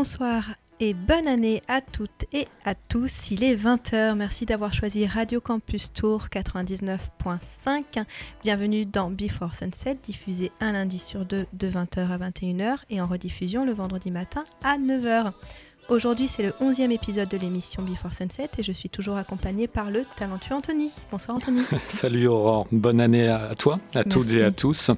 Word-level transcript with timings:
bonsoir 0.00 0.54
et 0.80 0.94
bonne 0.94 1.28
année 1.28 1.62
à 1.68 1.82
toutes 1.82 2.24
et 2.32 2.48
à 2.64 2.74
tous. 2.74 3.30
Il 3.32 3.44
est 3.44 3.54
20h. 3.54 4.14
Merci 4.14 4.46
d'avoir 4.46 4.72
choisi 4.72 5.06
Radio 5.06 5.42
Campus 5.42 5.92
Tour 5.92 6.28
99.5. 6.32 8.02
Bienvenue 8.42 8.86
dans 8.86 9.10
Before 9.10 9.54
Sunset, 9.54 9.96
diffusé 9.96 10.52
un 10.58 10.72
lundi 10.72 10.98
sur 10.98 11.26
deux 11.26 11.44
de 11.52 11.68
20h 11.68 12.08
à 12.08 12.16
21h 12.16 12.78
et 12.88 12.98
en 13.02 13.06
rediffusion 13.06 13.66
le 13.66 13.72
vendredi 13.72 14.10
matin 14.10 14.46
à 14.64 14.78
9h. 14.78 15.34
Aujourd'hui, 15.88 16.28
c'est 16.28 16.44
le 16.44 16.50
11e 16.60 16.92
épisode 16.92 17.28
de 17.28 17.36
l'émission 17.36 17.82
Before 17.82 18.14
Sunset 18.14 18.48
et 18.58 18.62
je 18.62 18.70
suis 18.70 18.88
toujours 18.88 19.16
accompagnée 19.16 19.66
par 19.66 19.90
le 19.90 20.04
talentueux 20.16 20.54
Anthony. 20.54 20.90
Bonsoir 21.10 21.36
Anthony. 21.36 21.62
Salut 21.88 22.28
Aurore, 22.28 22.68
bonne 22.70 23.00
année 23.00 23.28
à 23.28 23.54
toi, 23.58 23.80
à 23.94 24.04
toutes 24.04 24.30
et 24.30 24.44
à 24.44 24.52
tous. 24.52 24.92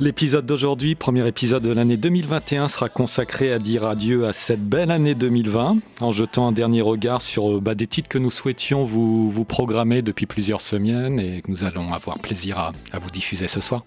L'épisode 0.00 0.44
d'aujourd'hui, 0.44 0.96
premier 0.96 1.26
épisode 1.26 1.62
de 1.62 1.72
l'année 1.72 1.96
2021, 1.96 2.68
sera 2.68 2.88
consacré 2.88 3.52
à 3.52 3.58
dire 3.60 3.84
adieu 3.84 4.26
à 4.26 4.32
cette 4.32 4.64
belle 4.68 4.90
année 4.90 5.14
2020 5.14 5.78
en 6.00 6.12
jetant 6.12 6.48
un 6.48 6.52
dernier 6.52 6.80
regard 6.80 7.22
sur 7.22 7.56
euh, 7.56 7.60
bah, 7.60 7.74
des 7.74 7.86
titres 7.86 8.08
que 8.08 8.18
nous 8.18 8.30
souhaitions 8.30 8.82
vous, 8.82 9.30
vous 9.30 9.44
programmer 9.44 10.02
depuis 10.02 10.26
plusieurs 10.26 10.60
semaines 10.60 11.20
et 11.20 11.42
que 11.42 11.50
nous 11.50 11.64
allons 11.64 11.88
avoir 11.92 12.18
plaisir 12.18 12.58
à, 12.58 12.72
à 12.92 12.98
vous 12.98 13.10
diffuser 13.10 13.46
ce 13.48 13.60
soir. 13.60 13.84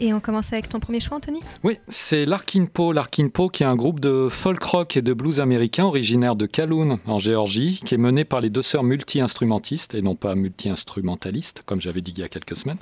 Et 0.00 0.14
on 0.14 0.20
commence 0.20 0.52
avec 0.52 0.68
ton 0.68 0.78
premier 0.78 1.00
choix, 1.00 1.16
Anthony? 1.16 1.40
Oui, 1.64 1.78
c'est 1.88 2.26
Larkin 2.26 2.66
Poe. 2.66 2.92
Larkin 2.92 3.28
Poe, 3.28 3.48
qui 3.48 3.64
est 3.64 3.66
un 3.66 3.74
groupe 3.74 3.98
de 3.98 4.28
folk 4.30 4.62
rock 4.62 4.96
et 4.96 5.02
de 5.02 5.12
blues 5.12 5.40
américain 5.40 5.57
originaire 5.80 6.36
de 6.36 6.46
Kaloun, 6.46 6.98
en 7.06 7.18
Géorgie, 7.18 7.80
qui 7.84 7.94
est 7.94 7.98
mené 7.98 8.24
par 8.24 8.40
les 8.40 8.50
deux 8.50 8.62
sœurs 8.62 8.82
multi-instrumentistes 8.82 9.94
et 9.94 10.02
non 10.02 10.14
pas 10.14 10.34
multi-instrumentalistes, 10.34 11.62
comme 11.66 11.80
j'avais 11.80 12.00
dit 12.00 12.12
il 12.16 12.20
y 12.20 12.24
a 12.24 12.28
quelques 12.28 12.56
semaines. 12.56 12.78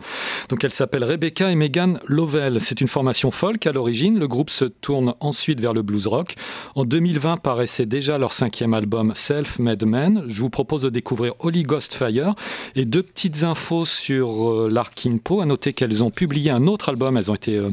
Donc 0.49 0.65
elles 0.65 0.73
s'appellent 0.73 1.05
Rebecca 1.05 1.51
et 1.51 1.57
Megan 1.57 1.99
Lovell. 2.07 2.61
C'est 2.61 2.81
une 2.81 2.89
formation 2.89 3.31
folk 3.31 3.67
à 3.67 3.73
l'origine. 3.73 4.19
Le 4.19 4.29
groupe 4.29 4.51
se 4.51 4.65
tourne 4.65 5.15
ensuite 5.21 5.61
vers 5.61 5.73
le 5.73 5.83
blues 5.83 6.07
rock. 6.07 6.35
En 6.75 6.85
2020 6.85 7.39
paraissait 7.39 7.87
déjà 7.87 8.19
leur 8.19 8.33
cinquième 8.33 8.75
album 8.75 9.13
Self-Made 9.15 9.85
Man. 9.85 10.25
Je 10.29 10.41
vous 10.41 10.51
propose 10.51 10.83
de 10.83 10.91
découvrir 10.91 11.35
Holy 11.41 11.63
Ghost 11.63 11.95
Fire 11.95 12.35
et 12.75 12.85
deux 12.85 13.03
petites 13.03 13.43
infos 13.43 13.85
sur 13.85 14.51
euh, 14.51 14.69
Larkin 14.71 15.19
Poe. 15.23 15.43
À 15.43 15.47
noter 15.47 15.73
qu'elles 15.73 16.03
ont 16.03 16.11
publié 16.11 16.51
un 16.51 16.67
autre 16.67 16.89
album. 16.89 17.17
Elles 17.17 17.31
ont 17.31 17.35
été 17.35 17.57
euh, 17.57 17.71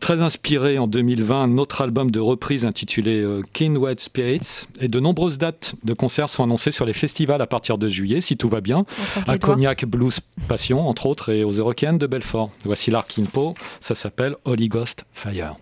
très 0.00 0.20
inspirées 0.20 0.78
en 0.78 0.86
2020. 0.86 1.42
Un 1.42 1.58
autre 1.58 1.80
album 1.82 2.10
de 2.10 2.20
reprise 2.20 2.64
intitulé 2.64 3.20
euh, 3.20 3.42
Keen 3.52 3.76
White 3.76 4.00
Spirits. 4.24 4.66
Et 4.80 4.88
de 4.88 5.00
nombreuses 5.00 5.38
dates 5.38 5.74
de 5.84 5.92
concerts 5.92 6.28
sont 6.28 6.44
annoncées 6.44 6.72
sur 6.72 6.84
les 6.84 6.92
festivals 6.92 7.42
à 7.42 7.46
partir 7.46 7.78
de 7.78 7.88
juillet, 7.88 8.20
si 8.20 8.36
tout 8.36 8.48
va 8.48 8.60
bien. 8.60 8.84
À 9.26 9.38
Cognac 9.38 9.84
Blues 9.84 10.20
Passion, 10.48 10.88
entre 10.88 11.06
autres, 11.06 11.30
et 11.30 11.44
aux 11.44 11.52
Eurocaines 11.52 11.98
de 11.98 12.06
Belfort. 12.06 12.50
Voici 12.64 12.90
Larkin 12.90 13.24
Poe. 13.24 13.54
Ça 13.80 13.94
s'appelle 13.94 14.36
Holy 14.44 14.68
Ghost 14.68 15.04
Fire. 15.12 15.56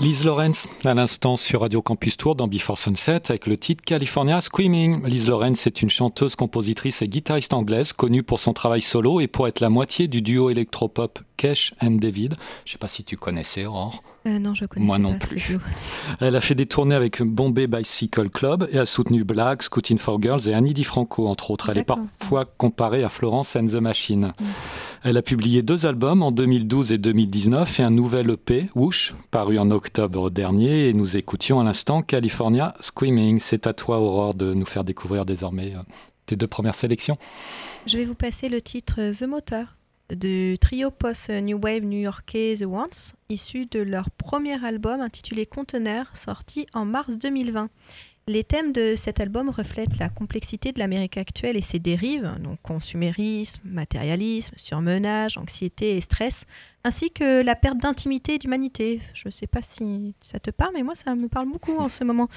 Lise 0.00 0.24
Lorenz, 0.24 0.66
à 0.86 0.94
l'instant 0.94 1.36
sur 1.36 1.60
Radio 1.60 1.82
Campus 1.82 2.16
Tour 2.16 2.34
dans 2.34 2.48
Before 2.48 2.78
Sunset 2.78 3.20
avec 3.28 3.46
le 3.46 3.58
titre 3.58 3.84
California 3.84 4.40
Screaming. 4.40 5.04
Lise 5.04 5.28
Lorenz 5.28 5.66
est 5.66 5.82
une 5.82 5.90
chanteuse, 5.90 6.36
compositrice 6.36 7.02
et 7.02 7.08
guitariste 7.08 7.52
anglaise 7.52 7.92
connue 7.92 8.22
pour 8.22 8.38
son 8.38 8.54
travail 8.54 8.80
solo 8.80 9.20
et 9.20 9.26
pour 9.26 9.46
être 9.46 9.60
la 9.60 9.68
moitié 9.68 10.08
du 10.08 10.22
duo 10.22 10.48
électropop 10.48 11.18
Kesh 11.40 11.72
and 11.80 11.92
David. 11.92 12.34
Je 12.66 12.68
ne 12.68 12.72
sais 12.72 12.78
pas 12.78 12.86
si 12.86 13.02
tu 13.02 13.16
connaissais 13.16 13.64
Aurore. 13.64 14.02
Euh, 14.26 14.38
non, 14.38 14.52
je 14.52 14.66
connais 14.66 14.84
Moi 14.84 14.98
non 14.98 15.18
plus. 15.18 15.58
Elle 16.20 16.36
a 16.36 16.42
fait 16.42 16.54
des 16.54 16.66
tournées 16.66 16.94
avec 16.94 17.22
Bombay 17.22 17.66
Bicycle 17.66 18.28
Club 18.28 18.68
et 18.70 18.78
a 18.78 18.84
soutenu 18.84 19.24
Black, 19.24 19.62
Scouting 19.62 19.96
for 19.96 20.20
Girls 20.20 20.46
et 20.48 20.52
Annie 20.52 20.74
DiFranco, 20.74 21.26
entre 21.26 21.50
autres. 21.50 21.70
Elle 21.70 21.78
est 21.78 21.84
parfois 21.84 22.44
comparée 22.44 23.04
à 23.04 23.08
Florence 23.08 23.56
and 23.56 23.68
the 23.68 23.76
Machine. 23.76 24.34
Mm. 24.38 24.44
Elle 25.04 25.16
a 25.16 25.22
publié 25.22 25.62
deux 25.62 25.86
albums 25.86 26.22
en 26.22 26.30
2012 26.30 26.92
et 26.92 26.98
2019 26.98 27.80
et 27.80 27.82
un 27.84 27.90
nouvel 27.90 28.28
EP, 28.28 28.68
Whoosh, 28.74 29.14
paru 29.30 29.58
en 29.58 29.70
octobre 29.70 30.28
dernier. 30.28 30.90
Et 30.90 30.92
nous 30.92 31.16
écoutions 31.16 31.58
à 31.58 31.64
l'instant 31.64 32.02
California 32.02 32.74
Screaming. 32.80 33.38
C'est 33.38 33.66
à 33.66 33.72
toi, 33.72 33.98
Aurore, 33.98 34.34
de 34.34 34.52
nous 34.52 34.66
faire 34.66 34.84
découvrir 34.84 35.24
désormais 35.24 35.72
euh, 35.74 35.80
tes 36.26 36.36
deux 36.36 36.48
premières 36.48 36.74
sélections. 36.74 37.16
Je 37.86 37.96
vais 37.96 38.04
vous 38.04 38.14
passer 38.14 38.50
le 38.50 38.60
titre 38.60 39.00
The 39.18 39.22
Motor 39.22 39.64
du 40.14 40.56
trio 40.60 40.90
post-New 40.90 41.58
Wave 41.62 41.84
new-yorkais 41.84 42.56
The 42.58 42.66
Once, 42.66 43.14
issu 43.28 43.66
de 43.66 43.80
leur 43.80 44.10
premier 44.10 44.64
album 44.64 45.00
intitulé 45.00 45.46
Conteneur, 45.46 46.06
sorti 46.14 46.66
en 46.72 46.84
mars 46.84 47.18
2020. 47.18 47.68
Les 48.26 48.44
thèmes 48.44 48.72
de 48.72 48.94
cet 48.96 49.18
album 49.18 49.48
reflètent 49.48 49.98
la 49.98 50.08
complexité 50.08 50.72
de 50.72 50.78
l'Amérique 50.78 51.16
actuelle 51.16 51.56
et 51.56 51.62
ses 51.62 51.78
dérives, 51.78 52.30
donc 52.40 52.60
consumérisme, 52.62 53.60
matérialisme, 53.64 54.54
surmenage, 54.56 55.36
anxiété 55.36 55.96
et 55.96 56.00
stress, 56.00 56.44
ainsi 56.84 57.10
que 57.10 57.42
la 57.42 57.56
perte 57.56 57.78
d'intimité 57.78 58.34
et 58.34 58.38
d'humanité. 58.38 59.00
Je 59.14 59.26
ne 59.26 59.30
sais 59.30 59.46
pas 59.46 59.62
si 59.62 60.14
ça 60.20 60.38
te 60.38 60.50
parle, 60.50 60.74
mais 60.74 60.82
moi 60.82 60.94
ça 60.94 61.14
me 61.14 61.28
parle 61.28 61.48
beaucoup 61.50 61.76
en 61.78 61.88
ce 61.88 62.04
moment. 62.04 62.28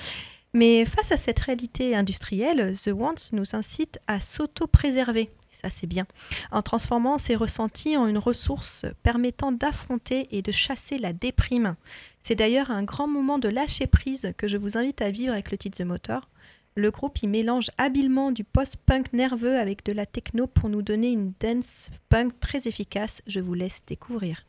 Mais 0.53 0.85
face 0.85 1.11
à 1.11 1.17
cette 1.17 1.39
réalité 1.39 1.95
industrielle, 1.95 2.73
The 2.77 2.91
Want 2.93 3.15
nous 3.31 3.55
incite 3.55 3.99
à 4.07 4.19
s'auto-préserver 4.19 5.29
ça 5.53 5.69
c'est 5.69 5.87
bien, 5.87 6.05
en 6.51 6.61
transformant 6.61 7.17
ses 7.17 7.35
ressentis 7.35 7.95
en 7.97 8.07
une 8.07 8.17
ressource 8.17 8.85
permettant 9.03 9.51
d'affronter 9.51 10.27
et 10.31 10.41
de 10.41 10.51
chasser 10.51 10.97
la 10.97 11.13
déprime. 11.13 11.75
C'est 12.21 12.35
d'ailleurs 12.35 12.71
un 12.71 12.83
grand 12.83 13.07
moment 13.07 13.39
de 13.39 13.49
lâcher 13.49 13.87
prise 13.87 14.33
que 14.37 14.47
je 14.47 14.57
vous 14.57 14.77
invite 14.77 15.01
à 15.01 15.11
vivre 15.11 15.33
avec 15.33 15.51
le 15.51 15.57
titre 15.57 15.83
Motor. 15.83 16.29
Le 16.75 16.89
groupe 16.89 17.21
y 17.21 17.27
mélange 17.27 17.69
habilement 17.77 18.31
du 18.31 18.43
post-punk 18.43 19.13
nerveux 19.13 19.59
avec 19.59 19.85
de 19.85 19.93
la 19.93 20.07
techno 20.07 20.47
pour 20.47 20.69
nous 20.69 20.81
donner 20.81 21.11
une 21.11 21.33
dance 21.39 21.91
punk 22.09 22.39
très 22.39 22.67
efficace. 22.67 23.21
Je 23.27 23.39
vous 23.39 23.53
laisse 23.53 23.83
découvrir. 23.85 24.43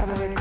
I've 0.00 0.18
been 0.18 0.39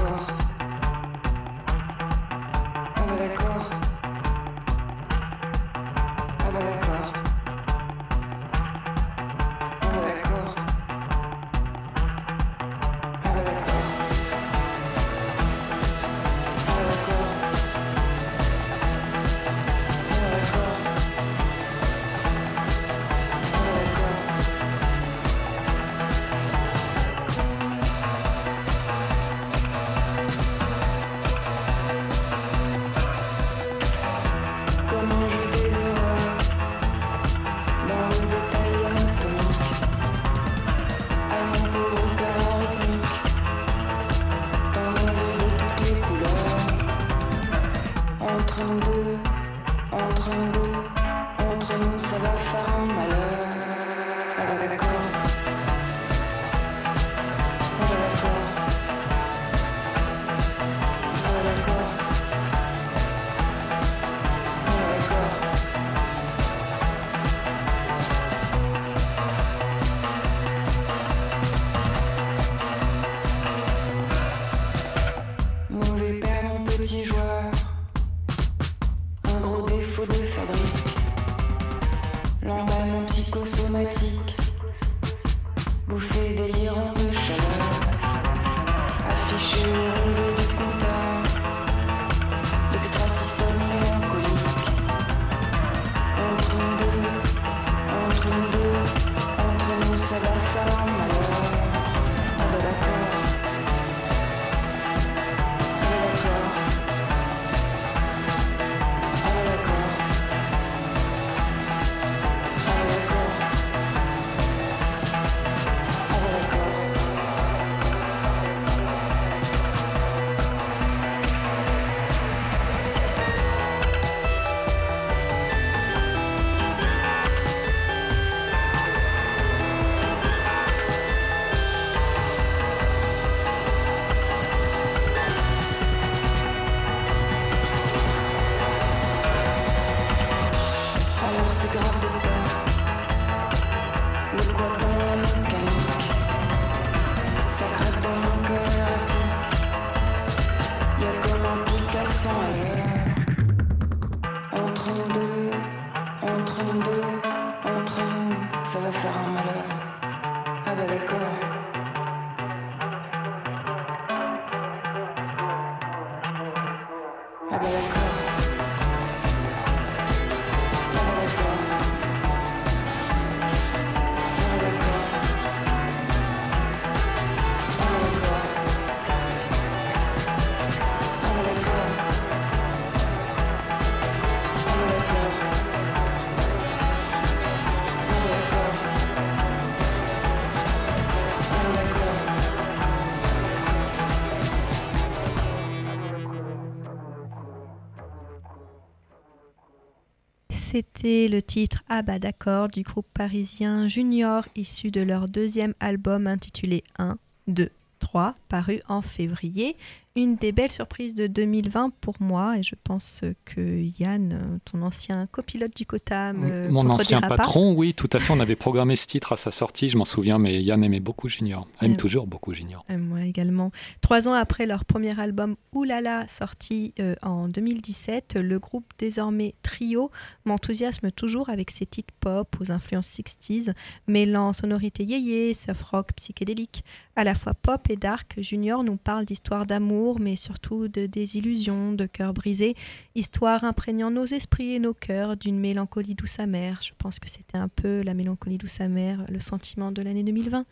C'était 201.10 201.28
le 201.28 201.42
titre 201.42 201.84
Ah 201.90 202.04
bah 202.04 202.20
d'accord 202.20 202.68
du 202.68 202.84
groupe 202.84 203.08
parisien 203.16 203.88
Junior 203.88 204.48
issu 204.56 204.92
de 204.92 205.02
leur 205.02 205.28
deuxième 205.28 205.74
album 205.80 206.28
intitulé 206.28 206.84
1, 207.00 207.18
2, 207.48 207.72
3 207.98 208.36
paru 208.48 208.80
en 208.88 209.02
février 209.02 209.76
une 210.16 210.36
des 210.36 210.52
belles 210.52 210.72
surprises 210.72 211.16
de 211.16 211.28
2020 211.28 211.92
pour 212.02 212.16
moi, 212.20 212.58
et 212.58 212.64
je 212.64 212.76
pense 212.84 213.22
que 213.46 213.84
Yann, 214.00 214.60
ton 214.66 214.82
ancien 214.82 215.28
copilote 215.28 215.76
du 215.76 215.86
Cotam, 215.86 216.70
mon 216.70 216.90
ancien 216.90 217.22
patron, 217.22 217.74
oui, 217.74 217.94
tout 217.94 218.10
à 218.14 218.20
fait. 218.20 218.34
On 218.34 218.40
avait 218.40 218.56
programmé 218.56 218.96
ce 218.96 219.06
titre 219.08 219.34
à 219.34 219.38
sa 219.38 219.52
sortie, 219.52 219.90
je 219.90 219.98
m'en 219.98 220.06
souviens, 220.06 220.40
mais 220.40 220.62
Yann 220.64 220.84
aimait 220.84 221.00
beaucoup 221.00 221.30
Junior, 221.30 221.68
aime 221.82 221.96
toujours 221.96 222.28
beaucoup 222.28 222.54
Junior. 222.54 222.84
moi 222.90 223.22
également. 223.22 223.72
Trois 224.02 224.28
ans 224.28 224.34
après 224.34 224.66
leur 224.66 224.86
premier 224.86 225.20
album 225.20 225.56
Oulala, 225.74 226.28
sorti 226.28 226.94
euh, 227.00 227.16
en 227.22 227.48
2017, 227.48 228.36
le 228.36 228.60
groupe 228.60 228.86
désormais 228.98 229.56
Trio 229.64 230.12
m'enthousiasme 230.46 231.12
toujours 231.12 231.50
avec 231.50 231.72
ses 231.72 231.86
titres 231.86 232.14
pop 232.20 232.56
aux 232.60 232.72
influences 232.72 233.10
60s, 233.10 233.74
mêlant 234.08 234.54
sonorité 234.54 235.04
yéyé, 235.04 235.54
surf 235.54 235.82
rock 235.84 236.14
psychédélique. 236.16 236.84
À 237.16 237.24
la 237.24 237.36
fois 237.36 237.54
pop 237.54 237.90
et 237.90 237.96
dark, 237.96 238.36
Junior 238.38 238.84
nous 238.84 238.98
parle 238.98 239.26
d'histoires 239.26 239.66
d'amour 239.66 239.99
mais 240.20 240.36
surtout 240.36 240.88
de 240.88 241.06
désillusions, 241.06 241.94
de 241.94 242.06
cœurs 242.06 242.34
brisés, 242.34 242.76
histoire 243.16 243.64
imprégnant 243.64 244.12
nos 244.12 244.26
esprits 244.26 244.74
et 244.74 244.80
nos 244.80 244.94
cœurs 244.94 245.38
d'une 245.38 245.60
mélancolie 245.60 246.16
douce 246.16 246.40
amère. 246.40 246.80
Je 246.82 246.92
pense 246.98 247.20
que 247.20 247.30
c'était 247.30 247.58
un 247.58 247.68
peu 247.68 248.02
la 248.02 248.14
mélancolie 248.14 248.58
douce 248.58 248.82
amère, 248.82 249.26
le 249.30 249.40
sentiment 249.40 249.92
de 249.92 250.02
l'année 250.02 250.24
2020. 250.24 250.66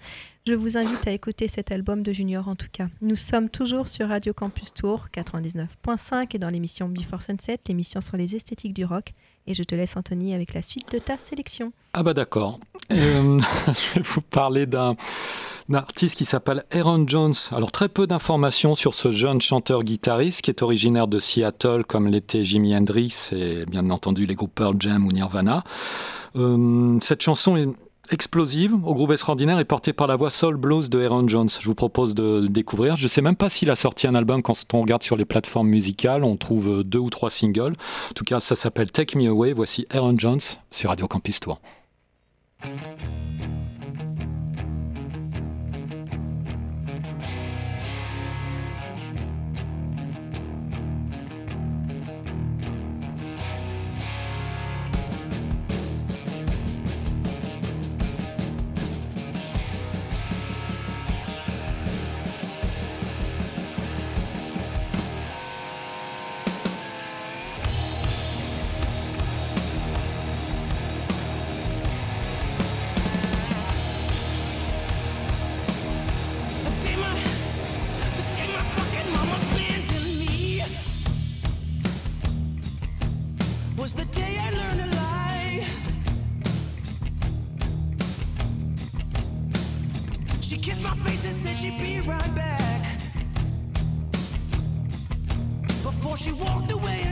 Je 0.45 0.53
vous 0.53 0.77
invite 0.77 1.07
à 1.07 1.11
écouter 1.11 1.47
cet 1.47 1.71
album 1.71 2.03
de 2.03 2.13
Junior 2.13 2.47
en 2.47 2.55
tout 2.55 2.69
cas. 2.71 2.87
Nous 3.01 3.15
sommes 3.15 3.49
toujours 3.49 3.89
sur 3.89 4.07
Radio 4.07 4.33
Campus 4.33 4.73
Tour 4.73 5.07
99.5 5.13 6.35
et 6.35 6.39
dans 6.39 6.49
l'émission 6.49 6.87
Before 6.87 7.21
Sunset, 7.21 7.59
l'émission 7.67 8.01
sur 8.01 8.17
les 8.17 8.35
esthétiques 8.35 8.73
du 8.73 8.85
rock. 8.85 9.13
Et 9.47 9.53
je 9.53 9.63
te 9.63 9.75
laisse, 9.75 9.95
Anthony, 9.97 10.33
avec 10.33 10.53
la 10.53 10.61
suite 10.61 10.91
de 10.91 10.99
ta 10.99 11.17
sélection. 11.17 11.71
Ah 11.93 12.03
bah 12.03 12.13
d'accord. 12.13 12.59
Euh, 12.91 13.39
je 13.67 13.95
vais 13.95 14.05
vous 14.05 14.21
parler 14.21 14.65
d'un 14.65 14.95
un 15.69 15.73
artiste 15.73 16.15
qui 16.15 16.25
s'appelle 16.25 16.63
Aaron 16.71 17.05
Jones. 17.07 17.33
Alors 17.51 17.71
très 17.71 17.89
peu 17.89 18.07
d'informations 18.07 18.75
sur 18.75 18.93
ce 18.93 19.11
jeune 19.11 19.41
chanteur-guitariste 19.41 20.41
qui 20.41 20.49
est 20.49 20.61
originaire 20.61 21.07
de 21.07 21.19
Seattle 21.19 21.83
comme 21.85 22.07
l'était 22.07 22.45
Jimi 22.45 22.75
Hendrix 22.75 23.31
et 23.33 23.65
bien 23.65 23.89
entendu 23.89 24.25
les 24.25 24.35
groupes 24.35 24.55
Pearl 24.55 24.75
Jam 24.79 25.05
ou 25.05 25.11
Nirvana. 25.11 25.63
Euh, 26.35 26.97
cette 27.01 27.21
chanson 27.21 27.57
est 27.57 27.67
explosive 28.11 28.73
au 28.73 28.93
groupe 28.93 29.11
extraordinaire 29.11 29.59
et 29.59 29.65
portée 29.65 29.93
par 29.93 30.07
la 30.07 30.15
voix 30.15 30.31
soul 30.31 30.57
blues 30.57 30.89
de 30.89 31.03
Aaron 31.03 31.27
Jones. 31.27 31.49
Je 31.59 31.65
vous 31.65 31.75
propose 31.75 32.15
de 32.15 32.41
le 32.41 32.49
découvrir. 32.49 32.95
Je 32.95 33.03
ne 33.03 33.07
sais 33.07 33.21
même 33.21 33.35
pas 33.35 33.49
s'il 33.49 33.69
a 33.69 33.75
sorti 33.75 34.07
un 34.07 34.15
album 34.15 34.41
quand 34.41 34.55
on 34.73 34.81
regarde 34.81 35.03
sur 35.03 35.15
les 35.15 35.25
plateformes 35.25 35.67
musicales. 35.67 36.23
On 36.23 36.37
trouve 36.37 36.83
deux 36.83 36.99
ou 36.99 37.09
trois 37.09 37.29
singles. 37.29 37.75
En 38.09 38.13
tout 38.15 38.23
cas, 38.23 38.39
ça 38.39 38.55
s'appelle 38.55 38.91
Take 38.91 39.17
Me 39.17 39.27
Away. 39.27 39.53
Voici 39.53 39.85
Aaron 39.89 40.17
Jones 40.17 40.39
sur 40.71 40.89
Radio 40.89 41.07
Campus 41.07 41.39
Tour. 41.39 41.59
Kissed 90.67 90.81
my 90.81 90.93
face 90.95 91.23
and 91.23 91.33
said 91.33 91.55
she'd 91.55 91.79
be 91.79 92.01
right 92.01 92.35
back. 92.35 92.81
Before 95.81 96.17
she 96.17 96.33
walked 96.33 96.71
away 96.73 97.06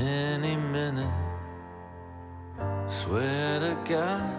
any 0.00 0.56
minute. 0.56 1.14
Swear 2.86 3.60
to 3.60 3.76
God, 3.84 4.36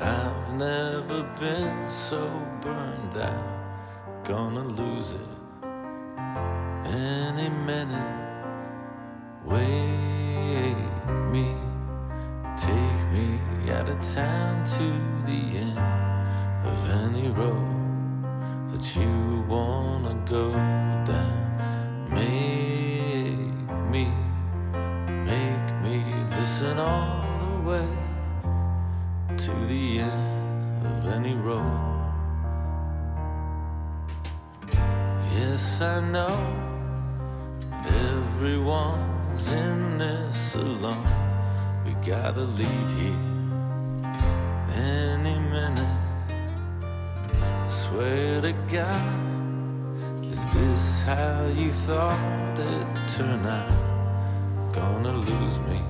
I've 0.00 0.54
never 0.54 1.22
been 1.40 1.88
so 1.88 2.28
burned 2.60 3.16
out. 3.16 4.24
Gonna 4.24 4.64
lose 4.64 5.14
it 5.14 5.38
any 6.86 7.48
minute. 7.48 8.14
Wake 9.44 10.76
me. 11.32 11.54
Take 12.56 13.02
me 13.12 13.70
out 13.70 13.88
of 13.88 14.00
town 14.14 14.64
to 14.76 14.88
the 15.26 15.58
end 15.58 15.78
of 16.66 16.90
any 17.04 17.28
road 17.30 18.68
that 18.68 18.96
you 18.96 19.44
wanna 19.48 20.14
go 20.26 20.52
down. 20.52 21.37
I 35.80 36.00
know 36.00 36.36
everyone's 37.86 39.52
in 39.52 39.96
this 39.96 40.56
alone. 40.56 41.06
We 41.86 41.92
gotta 42.04 42.40
leave 42.40 42.90
here 42.98 43.12
any 44.74 45.38
minute. 45.38 45.96
Swear 47.68 48.40
to 48.40 48.52
God, 48.72 50.24
is 50.26 50.44
this 50.52 51.02
how 51.02 51.46
you 51.46 51.70
thought 51.70 52.58
it'd 52.58 53.08
turn 53.10 53.46
out? 53.46 54.72
Gonna 54.72 55.12
lose 55.12 55.60
me 55.60 55.80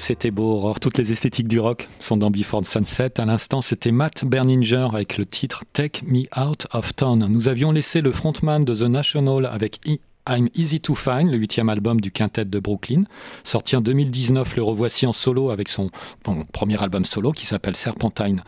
C'était 0.00 0.30
beau, 0.30 0.54
Aurore. 0.54 0.80
Toutes 0.80 0.96
les 0.96 1.12
esthétiques 1.12 1.46
du 1.46 1.60
rock 1.60 1.86
sont 1.98 2.16
dans 2.16 2.30
Before 2.30 2.64
Sunset. 2.64 3.20
À 3.20 3.26
l'instant, 3.26 3.60
c'était 3.60 3.92
Matt 3.92 4.24
Berninger 4.24 4.88
avec 4.94 5.18
le 5.18 5.26
titre 5.26 5.64
Take 5.74 6.00
Me 6.06 6.22
Out 6.40 6.66
of 6.72 6.96
Town. 6.96 7.26
Nous 7.28 7.48
avions 7.48 7.70
laissé 7.70 8.00
le 8.00 8.10
frontman 8.10 8.64
de 8.64 8.74
The 8.74 8.88
National 8.88 9.44
avec 9.44 9.78
I'm 10.30 10.48
Easy 10.54 10.80
to 10.80 10.94
Find, 10.94 11.28
le 11.28 11.36
huitième 11.36 11.68
album 11.68 12.00
du 12.00 12.12
quintet 12.12 12.44
de 12.44 12.58
Brooklyn. 12.60 13.02
Sorti 13.42 13.74
en 13.74 13.80
2019, 13.80 14.56
le 14.56 14.62
revoici 14.62 15.04
en 15.04 15.12
solo 15.12 15.50
avec 15.50 15.68
son 15.68 15.90
bon, 16.24 16.44
premier 16.52 16.80
album 16.80 17.04
solo 17.04 17.32
qui 17.32 17.46
s'appelle 17.46 17.74
Serpentine 17.74 18.44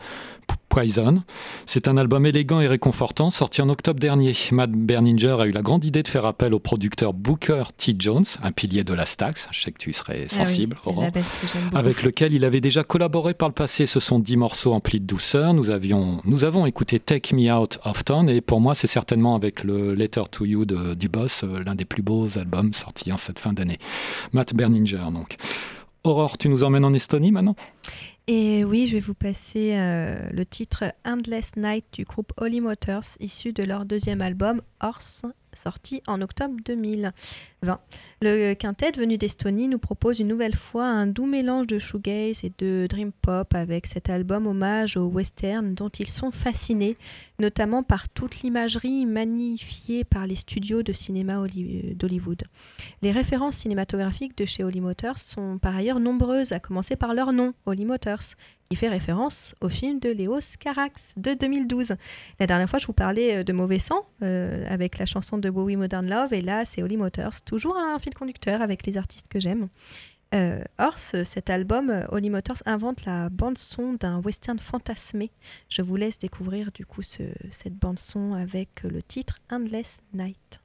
Poison. 0.73 1.21
C'est 1.67 1.87
un 1.87 1.97
album 1.97 2.25
élégant 2.25 2.59
et 2.59 2.67
réconfortant, 2.67 3.29
sorti 3.29 3.61
en 3.61 3.69
octobre 3.69 3.99
dernier. 3.99 4.33
Matt 4.51 4.71
Berninger 4.71 5.35
a 5.39 5.45
eu 5.45 5.51
la 5.51 5.61
grande 5.61 5.85
idée 5.85 6.01
de 6.01 6.07
faire 6.07 6.25
appel 6.25 6.51
au 6.51 6.59
producteur 6.59 7.13
Booker 7.13 7.65
T. 7.77 7.95
Jones, 7.99 8.23
un 8.41 8.51
pilier 8.51 8.83
de 8.83 8.95
la 8.95 9.05
Stax. 9.05 9.49
Je 9.51 9.61
sais 9.61 9.71
que 9.71 9.77
tu 9.77 9.93
serais 9.93 10.27
sensible, 10.29 10.77
ah 10.79 10.87
oui, 10.87 10.91
Aurore 10.91 11.01
le 11.01 11.07
label 11.09 11.23
que 11.23 11.47
j'aime 11.47 11.63
beaucoup. 11.65 11.77
avec 11.77 12.01
lequel 12.01 12.33
il 12.33 12.43
avait 12.43 12.59
déjà 12.59 12.83
collaboré 12.83 13.35
par 13.35 13.49
le 13.49 13.53
passé. 13.53 13.85
Ce 13.85 13.99
sont 13.99 14.17
dix 14.17 14.35
morceaux 14.35 14.73
emplis 14.73 14.99
de 14.99 15.05
douceur. 15.05 15.53
Nous, 15.53 15.69
avions, 15.69 16.21
nous 16.25 16.43
avons 16.43 16.65
écouté 16.65 16.99
Take 16.99 17.35
Me 17.35 17.53
Out 17.53 17.77
of 17.85 18.03
Town 18.03 18.27
et 18.27 18.41
pour 18.41 18.59
moi, 18.59 18.73
c'est 18.73 18.87
certainement 18.87 19.35
avec 19.35 19.63
le 19.63 19.93
Letter 19.93 20.23
to 20.31 20.43
You 20.43 20.65
de, 20.65 20.95
du 20.95 21.07
Boss, 21.07 21.43
euh, 21.43 21.63
l'un 21.73 21.75
des 21.75 21.85
plus 21.85 22.03
beaux 22.03 22.37
albums 22.37 22.71
sortis 22.73 23.11
en 23.11 23.17
cette 23.17 23.39
fin 23.39 23.51
d'année. 23.51 23.79
Matt 24.31 24.53
Berninger, 24.53 25.11
donc. 25.11 25.37
Aurore, 26.03 26.37
tu 26.37 26.49
nous 26.49 26.63
emmènes 26.63 26.85
en 26.85 26.93
Estonie 26.93 27.31
maintenant? 27.31 27.55
Et 28.27 28.63
oui, 28.63 28.85
je 28.87 28.93
vais 28.93 28.99
vous 28.99 29.15
passer 29.15 29.73
euh, 29.75 30.29
le 30.31 30.45
titre 30.45 30.83
Endless 31.05 31.55
Night 31.57 31.85
du 31.93 32.03
groupe 32.03 32.31
Holy 32.37 32.61
Motors, 32.61 33.17
issu 33.19 33.53
de 33.53 33.63
leur 33.63 33.85
deuxième 33.85 34.21
album 34.21 34.61
Horse, 34.81 35.23
sorti 35.53 36.01
en 36.07 36.21
octobre 36.21 36.55
2020. 36.65 37.79
Le 38.21 38.53
quintet 38.53 38.91
venu 38.91 39.17
d'Estonie 39.17 39.67
nous 39.67 39.79
propose 39.79 40.19
une 40.19 40.27
nouvelle 40.27 40.55
fois 40.55 40.85
un 40.85 41.07
doux 41.07 41.25
mélange 41.25 41.67
de 41.67 41.79
shoegaze 41.79 42.43
et 42.43 42.51
de 42.57 42.87
dream 42.89 43.11
pop 43.11 43.53
avec 43.53 43.85
cet 43.87 44.09
album 44.09 44.47
hommage 44.47 44.97
au 44.97 45.05
western 45.05 45.73
dont 45.73 45.89
ils 45.89 46.09
sont 46.09 46.31
fascinés, 46.31 46.97
notamment 47.39 47.83
par 47.83 48.09
toute 48.09 48.41
l'imagerie 48.41 49.05
magnifiée 49.05 50.03
par 50.03 50.27
les 50.27 50.35
studios 50.35 50.83
de 50.83 50.93
cinéma 50.93 51.39
Holly- 51.39 51.95
d'Hollywood. 51.95 52.43
Les 53.01 53.11
références 53.11 53.57
cinématographiques 53.57 54.37
de 54.37 54.45
chez 54.45 54.63
Holy 54.63 54.81
Motors 54.81 55.17
sont 55.17 55.57
par 55.57 55.75
ailleurs 55.75 55.99
nombreuses, 55.99 56.51
à 56.51 56.59
commencer 56.59 56.95
par 56.95 57.13
leur 57.13 57.33
nom, 57.33 57.53
Holy 57.65 57.85
Motors, 57.85 58.35
qui 58.73 58.79
fait 58.79 58.89
référence 58.89 59.53
au 59.61 59.69
film 59.69 59.99
de 59.99 60.09
Léos 60.09 60.39
Carax 60.59 61.13
de 61.15 61.35
2012. 61.35 61.93
La 62.39 62.47
dernière 62.47 62.67
fois, 62.67 62.79
je 62.79 62.87
vous 62.87 62.93
parlais 62.93 63.35
euh, 63.37 63.43
de 63.43 63.53
Mauvais 63.53 63.77
Sang 63.77 64.03
euh, 64.23 64.65
avec 64.67 64.97
la 64.97 65.05
chanson 65.05 65.37
de 65.37 65.47
Bowie 65.51 65.75
Modern 65.75 66.09
Love, 66.09 66.33
et 66.33 66.41
là, 66.41 66.65
c'est 66.65 66.81
Holy 66.81 66.97
Motors, 66.97 67.43
toujours 67.45 67.77
un 67.77 67.99
fil 67.99 68.15
conducteur 68.15 68.63
avec 68.63 68.87
les 68.87 68.97
artistes 68.97 69.27
que 69.27 69.39
j'aime. 69.39 69.67
Euh, 70.33 70.63
or, 70.79 70.97
ce- 70.97 71.23
cet 71.23 71.51
album, 71.51 71.91
euh, 71.91 72.01
Holy 72.09 72.31
Motors, 72.31 72.63
invente 72.65 73.05
la 73.05 73.29
bande-son 73.29 73.93
d'un 73.93 74.19
western 74.21 74.57
fantasmé. 74.57 75.29
Je 75.69 75.83
vous 75.83 75.95
laisse 75.95 76.17
découvrir 76.17 76.71
du 76.71 76.83
coup 76.87 77.03
ce- 77.03 77.21
cette 77.51 77.75
bande-son 77.75 78.33
avec 78.33 78.81
le 78.81 79.03
titre 79.03 79.37
Endless 79.51 79.99
Night. 80.15 80.59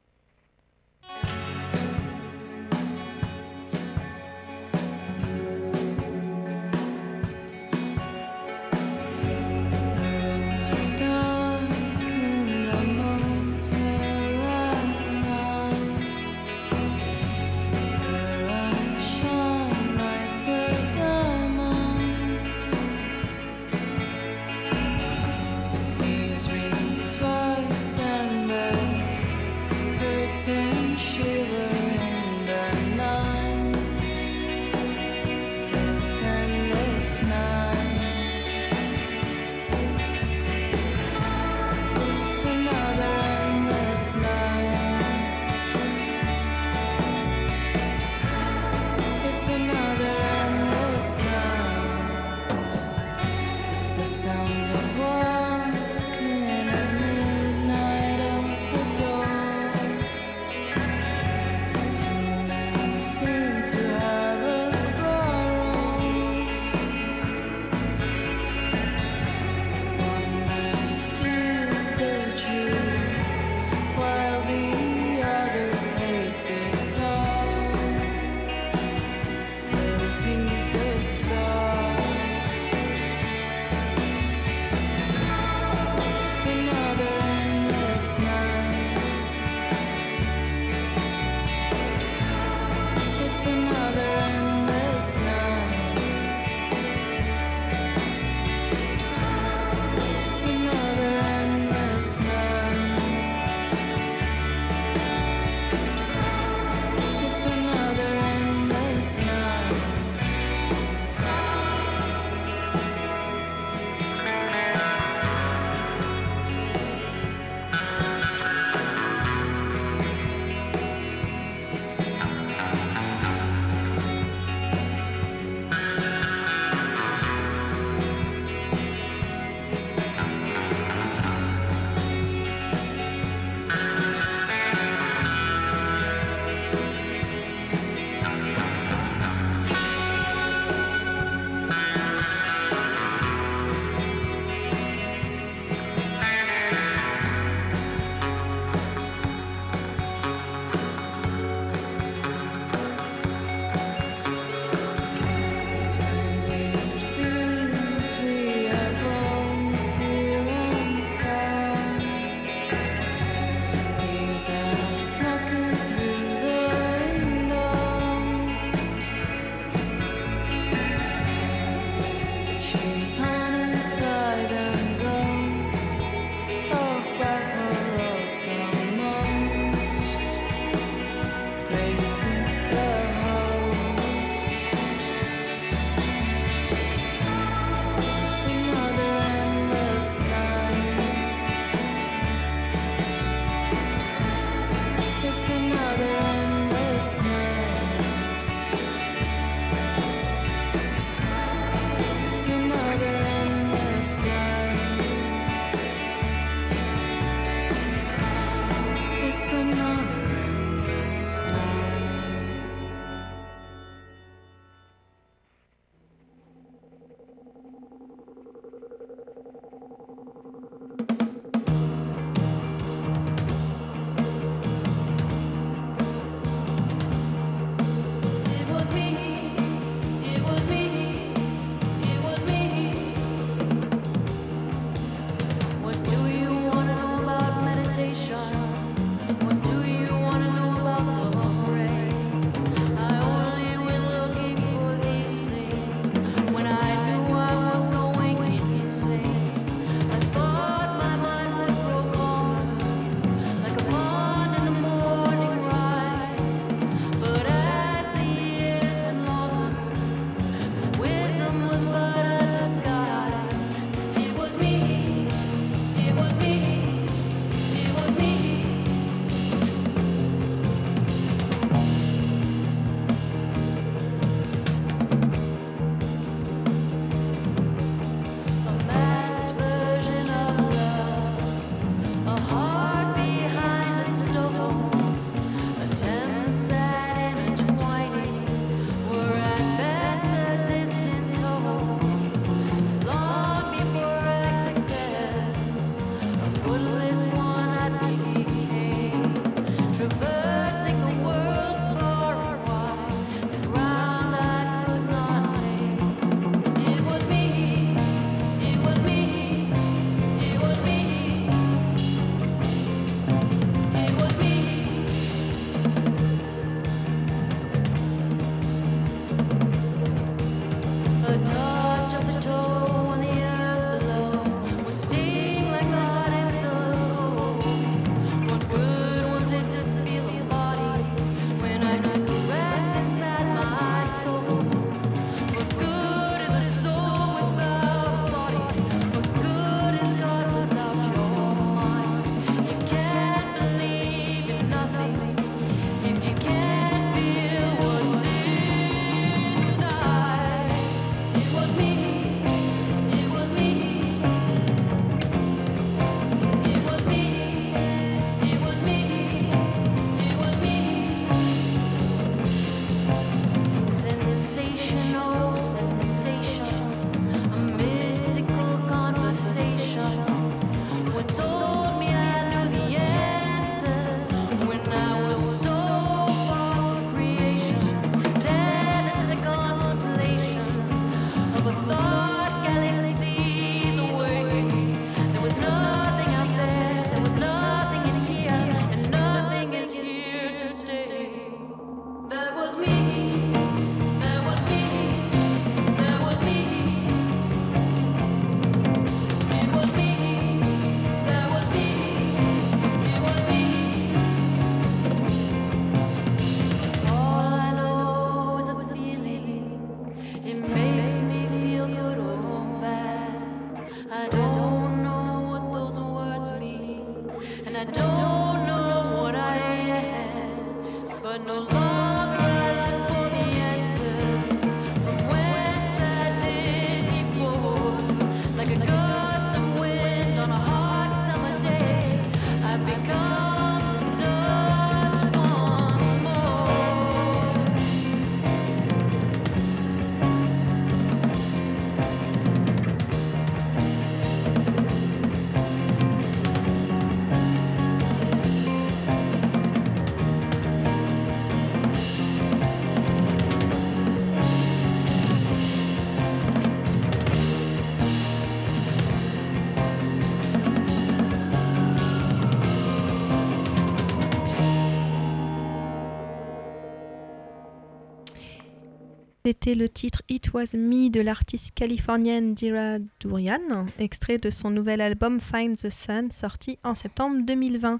C'était 469.49 469.75
le 469.75 469.89
titre 469.89 470.21
It 470.29 470.53
Was 470.53 470.77
Me 470.77 471.09
de 471.09 471.23
l'artiste 471.23 471.75
californienne 471.75 472.53
Dira 472.53 472.99
Durian, 473.19 473.87
extrait 473.99 474.37
de 474.37 474.51
son 474.51 474.69
nouvel 474.69 475.01
album 475.01 475.41
Find 475.41 475.75
the 475.75 475.89
Sun, 475.89 476.31
sorti 476.31 476.79
en 476.85 476.95
septembre 476.95 477.39
2020. 477.47 477.99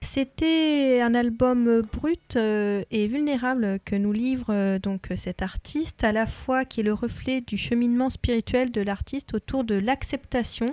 C'était 0.00 1.02
un 1.02 1.14
album 1.14 1.82
brut 1.82 2.36
euh, 2.36 2.82
et 2.90 3.08
vulnérable 3.08 3.78
que 3.84 3.94
nous 3.94 4.12
livre 4.12 4.46
euh, 4.48 4.78
donc 4.78 5.08
cet 5.16 5.42
artiste, 5.42 6.02
à 6.02 6.12
la 6.12 6.24
fois 6.24 6.64
qui 6.64 6.80
est 6.80 6.84
le 6.84 6.94
reflet 6.94 7.42
du 7.42 7.58
cheminement 7.58 8.08
spirituel 8.08 8.70
de 8.70 8.80
l'artiste 8.80 9.34
autour 9.34 9.64
de 9.64 9.74
l'acceptation, 9.74 10.66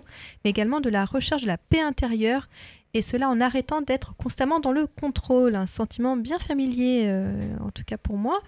mais 0.45 0.51
également 0.51 0.79
de 0.79 0.89
la 0.89 1.03
recherche 1.03 1.41
de 1.41 1.47
la 1.47 1.57
paix 1.57 1.81
intérieure, 1.81 2.47
et 2.93 3.01
cela 3.01 3.29
en 3.29 3.41
arrêtant 3.41 3.81
d'être 3.81 4.15
constamment 4.17 4.59
dans 4.59 4.71
le 4.71 4.87
contrôle, 4.87 5.55
un 5.55 5.67
sentiment 5.67 6.15
bien 6.15 6.39
familier, 6.39 7.05
euh, 7.07 7.55
en 7.59 7.71
tout 7.71 7.83
cas 7.85 7.97
pour 7.97 8.17
moi. 8.17 8.41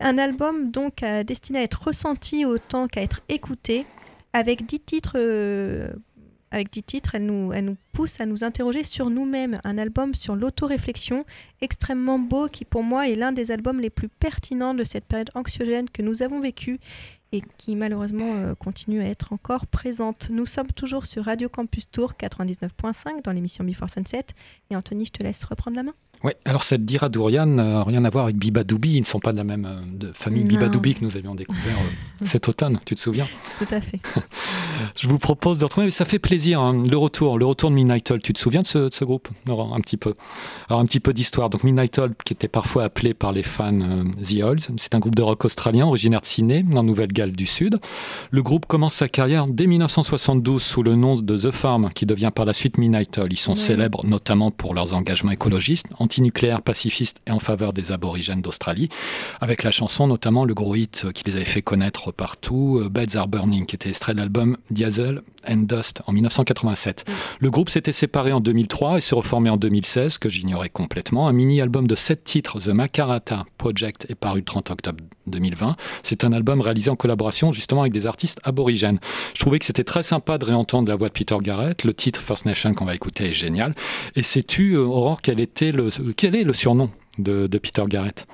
Un 0.00 0.18
album 0.18 0.70
donc 0.70 1.04
destiné 1.26 1.58
à 1.58 1.62
être 1.62 1.82
ressenti 1.82 2.44
autant 2.44 2.88
qu'à 2.88 3.02
être 3.02 3.20
écouté, 3.28 3.86
avec 4.32 4.66
dix 4.66 4.80
titres. 4.80 5.16
euh, 5.16 5.92
avec 6.52 6.70
dix 6.70 6.82
titres, 6.82 7.14
elle 7.14 7.24
nous, 7.24 7.50
elle 7.54 7.64
nous 7.64 7.76
pousse 7.92 8.20
à 8.20 8.26
nous 8.26 8.44
interroger 8.44 8.84
sur 8.84 9.08
nous-mêmes. 9.08 9.58
Un 9.64 9.78
album 9.78 10.14
sur 10.14 10.36
l'autoréflexion 10.36 11.24
extrêmement 11.62 12.18
beau 12.18 12.46
qui, 12.48 12.66
pour 12.66 12.82
moi, 12.82 13.08
est 13.08 13.16
l'un 13.16 13.32
des 13.32 13.50
albums 13.50 13.80
les 13.80 13.88
plus 13.88 14.08
pertinents 14.08 14.74
de 14.74 14.84
cette 14.84 15.06
période 15.06 15.30
anxiogène 15.34 15.88
que 15.88 16.02
nous 16.02 16.22
avons 16.22 16.40
vécue 16.40 16.78
et 17.32 17.42
qui, 17.58 17.74
malheureusement, 17.76 18.34
euh, 18.34 18.54
continue 18.54 19.02
à 19.02 19.06
être 19.06 19.32
encore 19.32 19.66
présente. 19.66 20.28
Nous 20.30 20.46
sommes 20.46 20.70
toujours 20.70 21.06
sur 21.06 21.24
Radio 21.24 21.48
Campus 21.48 21.90
Tour 21.90 22.12
99.5 22.18 23.22
dans 23.24 23.32
l'émission 23.32 23.64
Before 23.64 23.90
Sunset. 23.90 24.26
Et 24.70 24.76
Anthony, 24.76 25.06
je 25.06 25.12
te 25.12 25.22
laisse 25.22 25.42
reprendre 25.44 25.76
la 25.76 25.82
main. 25.82 25.94
Ouais, 26.24 26.36
alors 26.44 26.62
cette 26.62 26.84
Dira 26.84 27.08
Dourian 27.08 27.46
n'a 27.46 27.82
rien 27.82 28.04
à 28.04 28.10
voir 28.10 28.24
avec 28.24 28.36
Bibadoubi, 28.36 28.94
ils 28.94 29.00
ne 29.00 29.06
sont 29.06 29.18
pas 29.18 29.32
de 29.32 29.38
la 29.38 29.44
même 29.44 29.66
euh, 29.66 29.80
de 29.92 30.12
famille 30.12 30.42
Non. 30.42 30.48
Bibadoubi 30.48 30.94
que 30.94 31.04
nous 31.04 31.16
avions 31.16 31.34
découvert 31.34 31.76
euh, 31.76 32.24
cet 32.24 32.48
automne, 32.48 32.78
tu 32.86 32.94
te 32.94 33.00
souviens 33.00 33.26
Tout 33.58 33.74
à 33.74 33.80
fait. 33.80 33.98
Je 34.96 35.08
vous 35.08 35.18
propose 35.18 35.58
de 35.58 35.64
retrouver, 35.64 35.90
ça 35.90 36.04
fait 36.04 36.20
plaisir, 36.20 36.60
hein, 36.60 36.80
le 36.88 36.96
retour, 36.96 37.38
le 37.38 37.44
retour 37.44 37.70
de 37.70 37.74
Midnight 37.74 38.10
Oil. 38.10 38.20
Tu 38.22 38.32
te 38.32 38.38
souviens 38.38 38.62
de 38.62 38.66
ce, 38.66 38.78
de 38.78 38.92
ce 38.92 39.04
groupe 39.04 39.28
Laurent, 39.46 39.74
un 39.74 39.80
petit 39.80 39.96
peu. 39.96 40.14
Alors 40.68 40.80
un 40.80 40.86
petit 40.86 41.00
peu 41.00 41.12
d'histoire. 41.12 41.50
Donc 41.50 41.64
Midnight 41.64 41.98
Oil, 41.98 42.12
qui 42.24 42.32
était 42.32 42.48
parfois 42.48 42.84
appelé 42.84 43.14
par 43.14 43.32
les 43.32 43.42
fans 43.42 43.80
euh, 43.80 44.04
The 44.22 44.42
Oils, 44.42 44.60
c'est 44.76 44.94
un 44.94 45.00
groupe 45.00 45.16
de 45.16 45.22
rock 45.22 45.44
australien 45.44 45.86
originaire 45.86 46.20
de 46.20 46.26
Sydney, 46.26 46.64
en 46.74 46.84
Nouvelle-Galles 46.84 47.32
du 47.32 47.46
Sud. 47.46 47.80
Le 48.30 48.42
groupe 48.42 48.66
commence 48.66 48.94
sa 48.94 49.08
carrière 49.08 49.46
dès 49.48 49.66
1972 49.66 50.62
sous 50.62 50.82
le 50.82 50.94
nom 50.94 51.16
de 51.16 51.36
The 51.36 51.50
Farm, 51.50 51.90
qui 51.92 52.06
devient 52.06 52.30
par 52.34 52.44
la 52.44 52.52
suite 52.52 52.78
Midnight 52.78 53.18
Oil. 53.18 53.32
Ils 53.32 53.36
sont 53.36 53.54
célèbres 53.54 54.06
notamment 54.06 54.50
pour 54.52 54.74
leurs 54.74 54.94
engagements 54.94 55.32
écologistes, 55.32 55.86
antinucléaires, 56.12 56.60
pacifistes 56.60 57.22
et 57.26 57.30
en 57.30 57.38
faveur 57.38 57.72
des 57.72 57.90
aborigènes 57.90 58.42
d'Australie, 58.42 58.90
avec 59.40 59.62
la 59.62 59.70
chanson 59.70 60.06
notamment 60.06 60.44
le 60.44 60.52
gros 60.52 60.74
hit 60.74 61.10
qui 61.14 61.24
les 61.24 61.36
avait 61.36 61.46
fait 61.46 61.62
connaître 61.62 62.12
partout, 62.12 62.78
euh, 62.82 62.90
Beds 62.90 63.16
Are 63.16 63.28
Burning, 63.28 63.64
qui 63.64 63.76
était 63.76 63.88
extrait 63.88 64.12
de 64.12 64.18
l'album 64.18 64.58
Diesel 64.70 65.22
and 65.48 65.64
Dust 65.68 66.02
en 66.06 66.12
1987. 66.12 67.06
Le 67.40 67.50
groupe 67.50 67.70
s'était 67.70 67.92
séparé 67.92 68.32
en 68.32 68.40
2003 68.40 68.98
et 68.98 69.00
s'est 69.00 69.14
reformé 69.14 69.48
en 69.48 69.56
2016, 69.56 70.18
que 70.18 70.28
j'ignorais 70.28 70.68
complètement. 70.68 71.28
Un 71.28 71.32
mini-album 71.32 71.86
de 71.86 71.94
7 71.94 72.24
titres, 72.24 72.60
The 72.60 72.68
Makarata 72.68 73.46
Project, 73.56 74.06
est 74.10 74.14
paru 74.14 74.40
le 74.40 74.44
30 74.44 74.70
octobre 74.70 75.02
2020. 75.26 75.76
C'est 76.02 76.24
un 76.24 76.32
album 76.32 76.60
réalisé 76.60 76.90
en 76.90 76.96
collaboration 76.96 77.52
justement 77.52 77.82
avec 77.82 77.92
des 77.92 78.06
artistes 78.06 78.40
aborigènes. 78.44 78.98
Je 79.34 79.40
trouvais 79.40 79.58
que 79.58 79.64
c'était 79.64 79.84
très 79.84 80.02
sympa 80.02 80.38
de 80.38 80.44
réentendre 80.44 80.88
la 80.88 80.96
voix 80.96 81.08
de 81.08 81.12
Peter 81.12 81.36
Garrett. 81.40 81.84
Le 81.84 81.94
titre 81.94 82.20
First 82.20 82.44
Nation 82.44 82.74
qu'on 82.74 82.84
va 82.84 82.94
écouter 82.94 83.26
est 83.26 83.32
génial. 83.32 83.74
Et 84.16 84.22
sais-tu, 84.22 84.74
euh, 84.74 84.80
Aurore, 84.80 85.22
quel, 85.22 85.40
était 85.40 85.72
le, 85.72 85.90
quel 86.10 86.34
est 86.34 86.42
le 86.44 86.52
surnom 86.52 86.90
de, 87.18 87.46
de 87.46 87.58
Peter 87.58 87.84
Garrett 87.86 88.26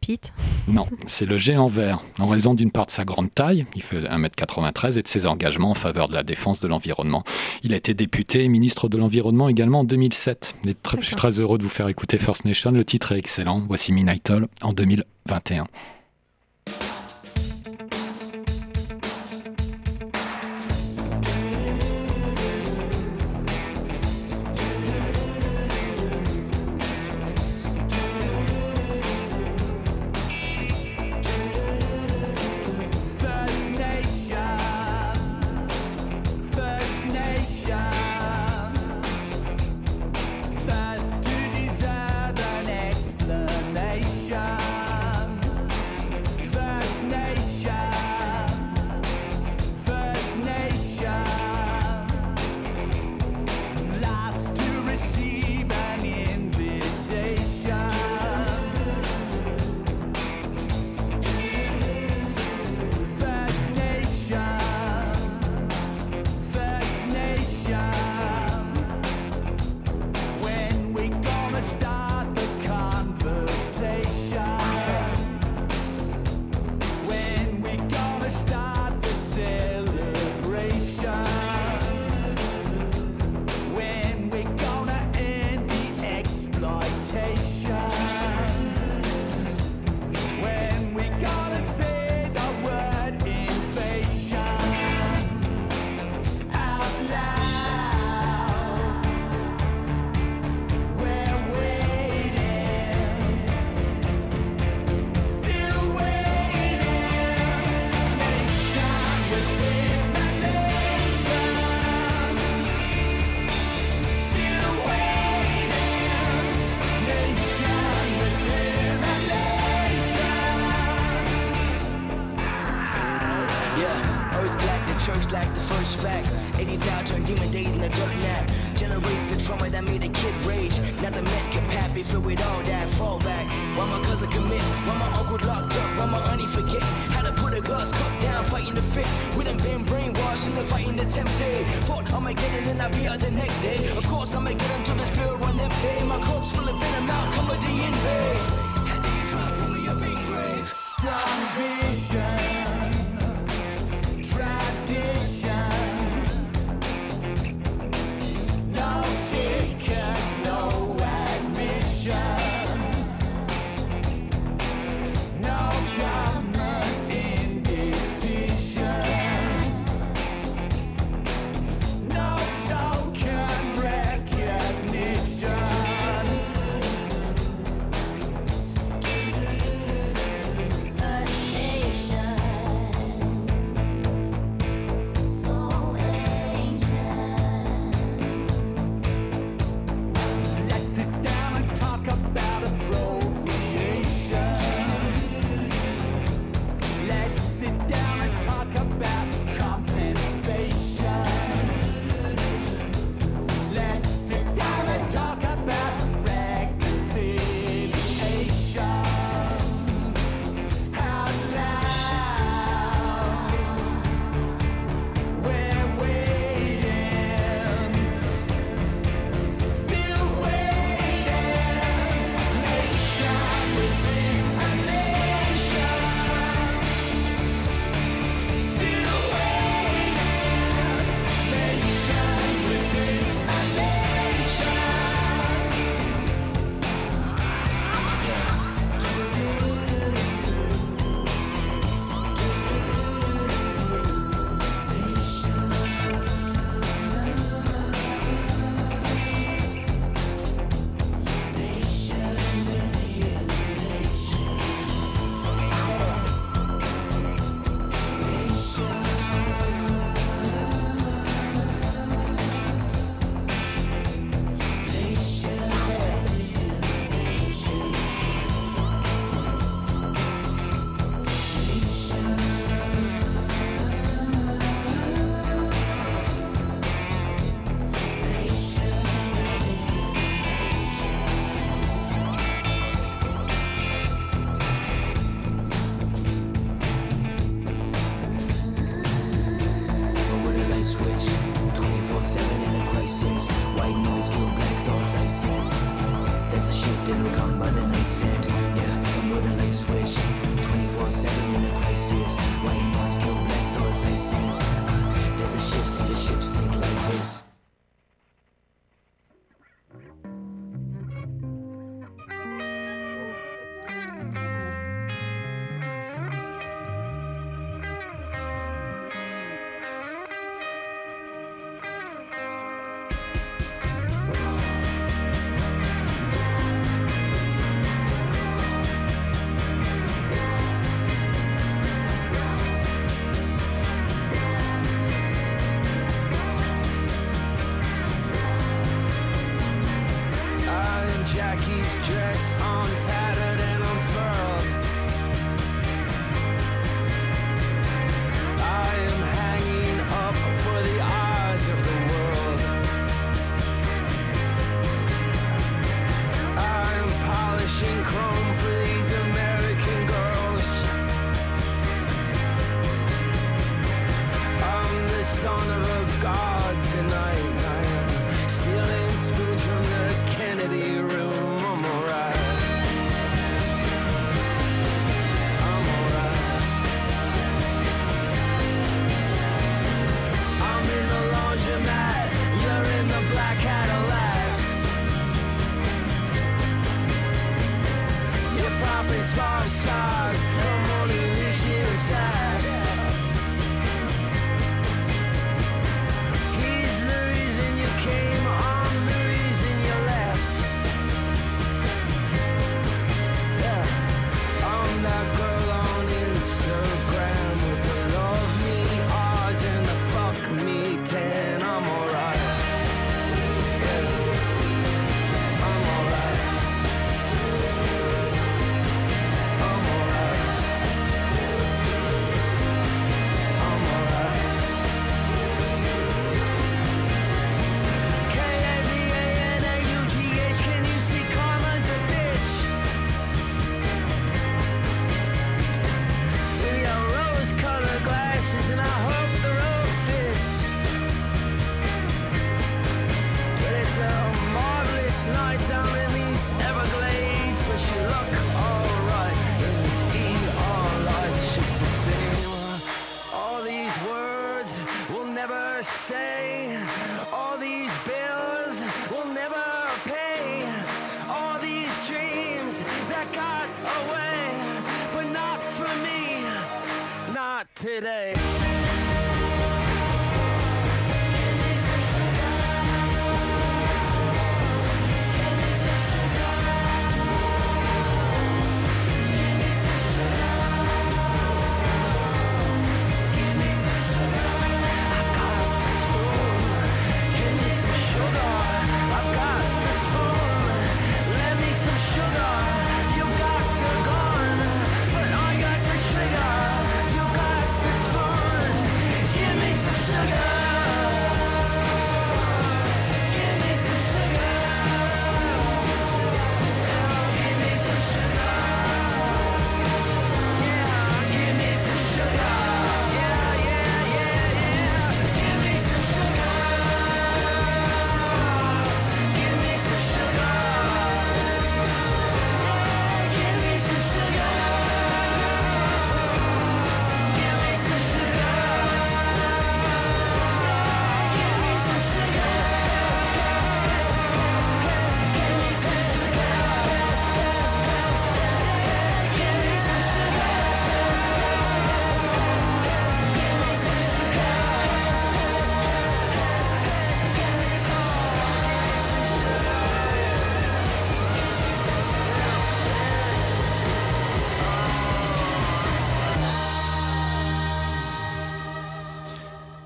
Pete. 0.00 0.32
non, 0.68 0.86
c'est 1.08 1.24
le 1.26 1.36
géant 1.36 1.66
vert. 1.66 2.00
En 2.18 2.26
raison 2.28 2.54
d'une 2.54 2.70
part 2.70 2.86
de 2.86 2.90
sa 2.92 3.04
grande 3.04 3.34
taille, 3.34 3.66
il 3.74 3.82
fait 3.82 3.98
1m93, 4.00 4.98
et 4.98 5.02
de 5.02 5.08
ses 5.08 5.26
engagements 5.26 5.70
en 5.70 5.74
faveur 5.74 6.06
de 6.08 6.12
la 6.14 6.22
défense 6.22 6.60
de 6.60 6.68
l'environnement. 6.68 7.24
Il 7.64 7.72
a 7.72 7.76
été 7.76 7.92
député 7.94 8.44
et 8.44 8.48
ministre 8.48 8.88
de 8.88 8.98
l'Environnement 8.98 9.48
également 9.48 9.80
en 9.80 9.84
2007. 9.84 10.54
Il 10.64 10.70
est 10.70 10.80
très- 10.80 11.00
je 11.00 11.06
suis 11.06 11.16
très 11.16 11.40
heureux 11.40 11.58
de 11.58 11.62
vous 11.64 11.68
faire 11.70 11.88
écouter 11.88 12.18
First 12.18 12.44
Nation. 12.44 12.70
Le 12.70 12.84
titre 12.84 13.12
est 13.12 13.18
excellent. 13.18 13.64
Voici 13.66 13.90
Midnight 13.92 14.30
en 14.62 14.72
2021. 14.72 15.66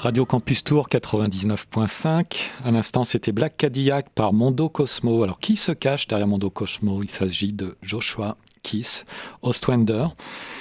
Radio 0.02 0.24
Campus 0.24 0.64
Tour 0.64 0.88
99.5. 0.88 2.48
À 2.64 2.70
l'instant, 2.70 3.04
c'était 3.04 3.32
Black 3.32 3.58
Cadillac 3.58 4.08
par 4.08 4.32
Mondo 4.32 4.70
Cosmo. 4.70 5.22
Alors, 5.22 5.38
qui 5.38 5.58
se 5.58 5.72
cache 5.72 6.08
derrière 6.08 6.26
Mondo 6.26 6.48
Cosmo? 6.48 7.02
Il 7.02 7.10
s'agit 7.10 7.52
de 7.52 7.76
Joshua 7.82 8.38
Kiss 8.62 9.04
Ostwender, 9.42 10.06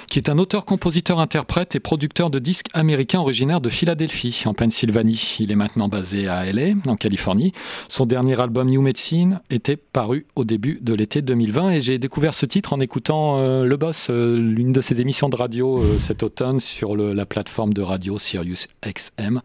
qui 0.08 0.18
est 0.18 0.28
un 0.28 0.38
auteur, 0.38 0.64
compositeur, 0.64 1.20
interprète 1.20 1.74
et 1.74 1.80
producteur 1.80 2.30
de 2.30 2.38
disques 2.38 2.68
américain 2.74 3.20
originaire 3.20 3.60
de 3.60 3.68
Philadelphie, 3.68 4.42
en 4.46 4.54
Pennsylvanie. 4.54 5.36
Il 5.38 5.52
est 5.52 5.56
maintenant 5.56 5.88
basé 5.88 6.28
à 6.28 6.50
LA, 6.52 6.74
en 6.86 6.96
Californie. 6.96 7.52
Son 7.88 8.06
dernier 8.06 8.40
album 8.40 8.68
New 8.68 8.82
Medicine 8.82 9.40
était 9.50 9.76
paru 9.76 10.26
au 10.34 10.44
début 10.44 10.78
de 10.82 10.94
l'été 10.94 11.22
2020 11.22 11.70
et 11.70 11.80
j'ai 11.80 11.98
découvert 11.98 12.34
ce 12.34 12.46
titre 12.46 12.72
en 12.72 12.80
écoutant 12.80 13.38
euh, 13.38 13.64
Le 13.64 13.76
Boss, 13.76 14.08
euh, 14.10 14.36
l'une 14.36 14.72
de 14.72 14.80
ses 14.80 15.00
émissions 15.00 15.28
de 15.28 15.36
radio 15.36 15.80
euh, 15.80 15.98
cet 15.98 16.22
automne 16.22 16.60
sur 16.60 16.96
la 16.96 17.26
plateforme 17.26 17.72
de 17.72 17.82
radio 17.82 18.18
Sirius 18.18 18.68
XM. 18.84 19.40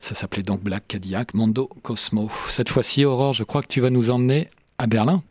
Ça 0.00 0.14
s'appelait 0.14 0.42
donc 0.42 0.62
Black 0.62 0.84
Cadillac, 0.88 1.34
Mondo 1.34 1.68
Cosmo. 1.82 2.30
Cette 2.48 2.68
fois-ci, 2.68 3.04
Aurore, 3.04 3.32
je 3.32 3.44
crois 3.44 3.62
que 3.62 3.68
tu 3.68 3.80
vas 3.80 3.90
nous 3.90 4.10
emmener 4.10 4.50
à 4.78 4.86
Berlin. 4.86 5.22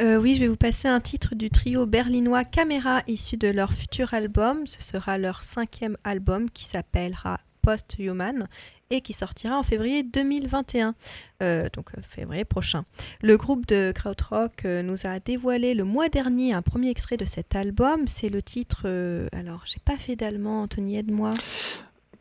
Euh, 0.00 0.16
oui, 0.16 0.34
je 0.34 0.40
vais 0.40 0.48
vous 0.48 0.56
passer 0.56 0.86
un 0.86 1.00
titre 1.00 1.34
du 1.34 1.50
trio 1.50 1.84
berlinois 1.84 2.44
Camera 2.44 3.02
issu 3.08 3.36
de 3.36 3.48
leur 3.48 3.72
futur 3.72 4.14
album. 4.14 4.64
Ce 4.68 4.80
sera 4.80 5.18
leur 5.18 5.42
cinquième 5.42 5.96
album 6.04 6.50
qui 6.50 6.64
s'appellera 6.64 7.40
Post-Human 7.62 8.46
et 8.90 9.00
qui 9.00 9.12
sortira 9.12 9.58
en 9.58 9.64
février 9.64 10.04
2021, 10.04 10.94
euh, 11.42 11.68
donc 11.72 11.86
euh, 11.98 12.00
février 12.02 12.44
prochain. 12.44 12.84
Le 13.22 13.36
groupe 13.36 13.66
de 13.66 13.92
krautrock 13.92 14.64
nous 14.64 15.04
a 15.04 15.18
dévoilé 15.18 15.74
le 15.74 15.82
mois 15.82 16.08
dernier 16.08 16.52
un 16.52 16.62
premier 16.62 16.90
extrait 16.90 17.16
de 17.16 17.24
cet 17.24 17.56
album. 17.56 18.06
C'est 18.06 18.28
le 18.28 18.40
titre. 18.40 18.86
alors, 19.32 19.64
j'ai 19.66 19.80
pas 19.84 19.96
fait 19.96 20.14
d'allemand, 20.14 20.62
Anthony, 20.62 20.96
aide-moi. 20.96 21.34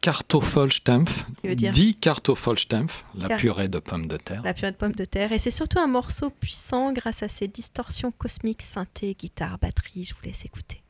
Kartoffelstampf, 0.01 1.25
dit 1.43 1.95
Kartoffelstampf, 1.95 3.03
la 3.15 3.27
Car- 3.29 3.37
purée 3.39 3.67
de 3.67 3.79
pommes 3.79 4.07
de 4.07 4.17
terre. 4.17 4.41
La 4.43 4.53
purée 4.53 4.71
de 4.71 4.77
pommes 4.77 4.93
de 4.93 5.05
terre. 5.05 5.31
Et 5.31 5.39
c'est 5.39 5.51
surtout 5.51 5.79
un 5.79 5.87
morceau 5.87 6.29
puissant 6.29 6.93
grâce 6.93 7.23
à 7.23 7.29
ses 7.29 7.47
distorsions 7.47 8.11
cosmiques, 8.11 8.61
synthé, 8.61 9.15
guitare, 9.15 9.57
batterie. 9.59 10.03
Je 10.05 10.13
vous 10.13 10.21
laisse 10.23 10.45
écouter. 10.45 10.81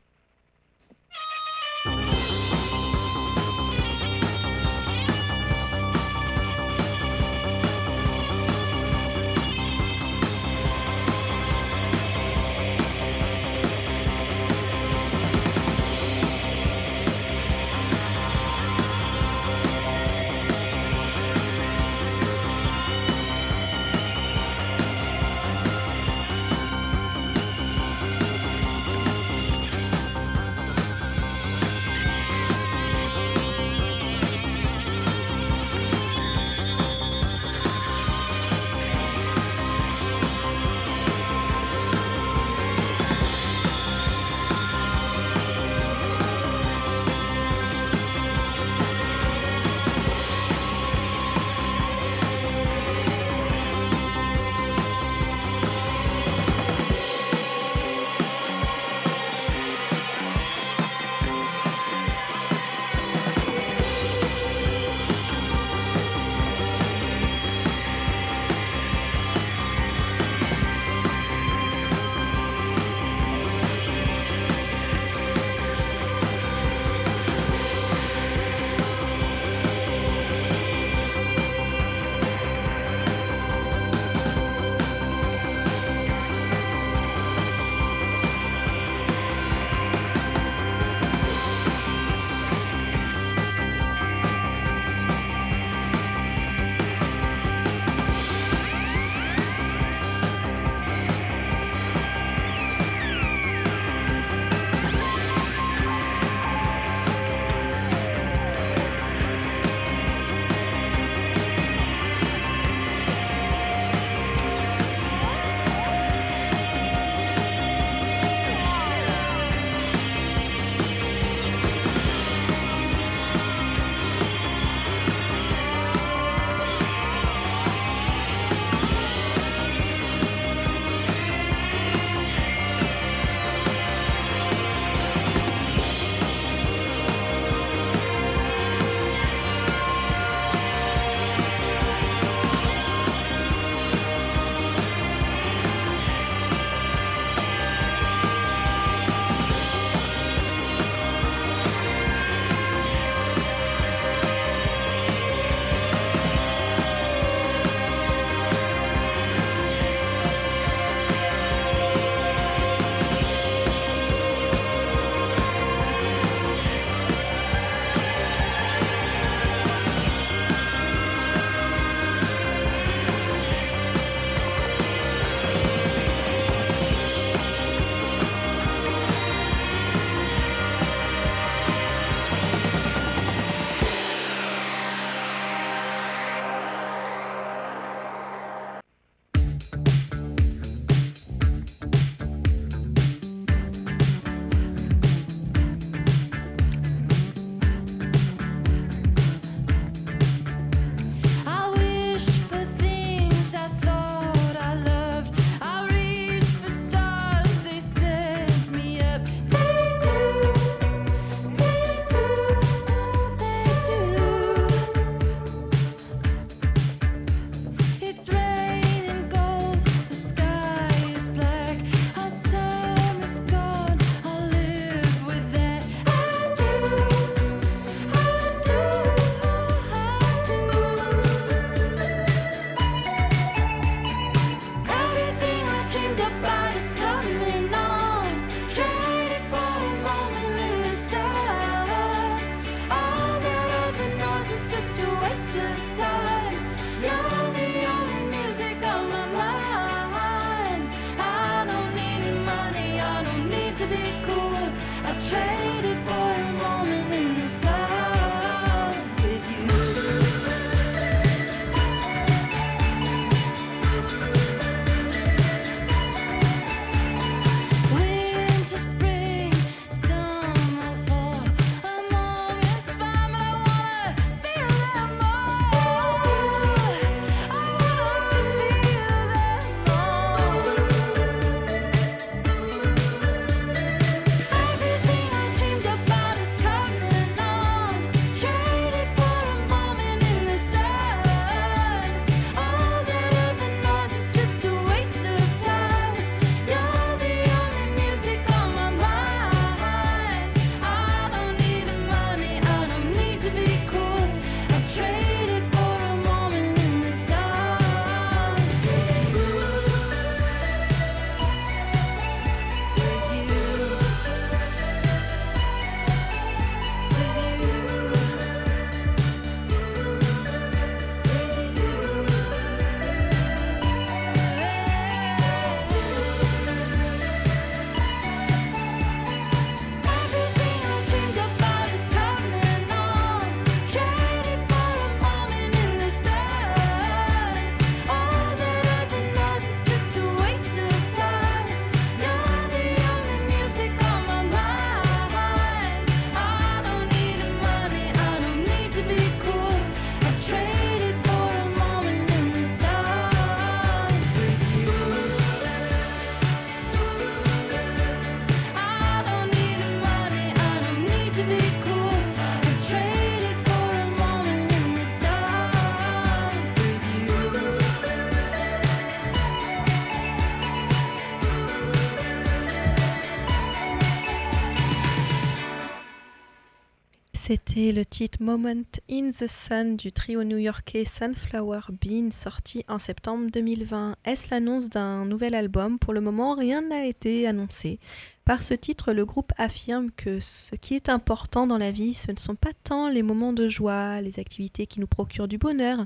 C'était 377.47 377.93
le 377.93 378.03
titre 378.03 378.39
Moment 378.41 378.83
in 379.09 379.31
the 379.31 379.47
Sun 379.47 379.95
du 379.95 380.11
trio 380.11 380.43
new-yorkais 380.43 381.05
Sunflower 381.05 381.79
Bean 381.91 382.29
sorti 382.29 382.83
en 382.89 382.99
septembre 382.99 383.49
2020. 383.53 384.17
Est-ce 384.25 384.49
l'annonce 384.51 384.89
d'un 384.89 385.23
nouvel 385.23 385.55
album? 385.55 385.97
Pour 385.97 386.13
le 386.13 386.19
moment, 386.19 386.55
rien 386.55 386.81
n'a 386.81 387.05
été 387.05 387.47
annoncé. 387.47 388.01
Par 388.43 388.63
ce 388.63 388.73
titre, 388.73 389.13
le 389.13 389.23
groupe 389.23 389.53
affirme 389.55 390.11
que 390.11 390.41
ce 390.41 390.75
qui 390.75 390.93
est 390.95 391.07
important 391.07 391.67
dans 391.67 391.77
la 391.77 391.91
vie, 391.91 392.13
ce 392.15 392.33
ne 392.33 392.37
sont 392.37 392.55
pas 392.55 392.73
tant 392.83 393.07
les 393.07 393.23
moments 393.23 393.53
de 393.53 393.69
joie, 393.69 394.19
les 394.19 394.41
activités 394.41 394.85
qui 394.85 394.99
nous 394.99 395.07
procurent 395.07 395.47
du 395.47 395.57
bonheur, 395.57 396.05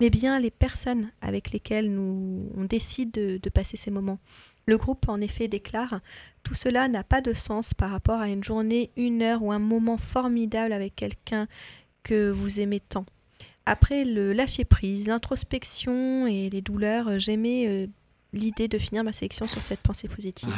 mais 0.00 0.10
bien 0.10 0.40
les 0.40 0.50
personnes 0.50 1.12
avec 1.20 1.52
lesquelles 1.52 1.88
nous, 1.88 2.50
on 2.56 2.64
décide 2.64 3.12
de, 3.12 3.38
de 3.40 3.48
passer 3.48 3.76
ces 3.76 3.92
moments. 3.92 4.18
Le 4.70 4.78
groupe 4.78 5.08
en 5.08 5.20
effet 5.20 5.48
déclare 5.48 5.98
Tout 6.44 6.54
cela 6.54 6.86
n'a 6.86 7.02
pas 7.02 7.20
de 7.20 7.32
sens 7.32 7.74
par 7.74 7.90
rapport 7.90 8.20
à 8.20 8.28
une 8.28 8.44
journée, 8.44 8.92
une 8.96 9.20
heure 9.20 9.42
ou 9.42 9.50
un 9.50 9.58
moment 9.58 9.98
formidable 9.98 10.72
avec 10.72 10.94
quelqu'un 10.94 11.48
que 12.04 12.30
vous 12.30 12.60
aimez 12.60 12.78
tant. 12.78 13.04
Après 13.66 14.04
le 14.04 14.32
lâcher-prise, 14.32 15.08
l'introspection 15.08 16.28
et 16.28 16.50
les 16.50 16.60
douleurs, 16.60 17.18
j'aimais 17.18 17.66
euh, 17.66 17.86
l'idée 18.32 18.68
de 18.68 18.78
finir 18.78 19.02
ma 19.02 19.12
sélection 19.12 19.48
sur 19.48 19.60
cette 19.60 19.80
pensée 19.80 20.06
positive. 20.06 20.54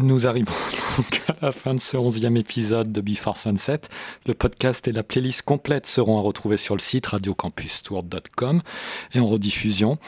Nous 0.00 0.26
arrivons 0.26 0.52
donc 0.96 1.22
à 1.28 1.36
la 1.40 1.52
fin 1.52 1.74
de 1.74 1.80
ce 1.80 1.96
onzième 1.96 2.36
épisode 2.36 2.90
de 2.90 3.00
Before 3.00 3.36
Sunset. 3.36 3.82
Le 4.26 4.34
podcast 4.34 4.88
et 4.88 4.92
la 4.92 5.04
playlist 5.04 5.42
complète 5.42 5.86
seront 5.86 6.18
à 6.18 6.22
retrouver 6.22 6.56
sur 6.56 6.74
le 6.74 6.80
site 6.80 7.06
radiocampustour.com 7.06 8.62
et 9.12 9.20
en 9.20 9.28
rediffusion 9.28 9.98